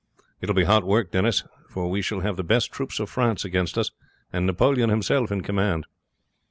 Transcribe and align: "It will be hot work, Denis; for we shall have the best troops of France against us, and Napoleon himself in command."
"It 0.41 0.47
will 0.47 0.55
be 0.55 0.63
hot 0.63 0.83
work, 0.83 1.11
Denis; 1.11 1.43
for 1.69 1.87
we 1.87 2.01
shall 2.01 2.21
have 2.21 2.35
the 2.35 2.43
best 2.43 2.71
troops 2.71 2.99
of 2.99 3.07
France 3.07 3.45
against 3.45 3.77
us, 3.77 3.91
and 4.33 4.47
Napoleon 4.47 4.89
himself 4.89 5.31
in 5.31 5.41
command." 5.41 5.85